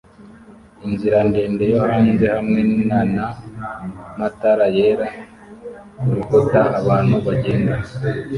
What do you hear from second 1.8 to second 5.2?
hanze hamwe nana matara yera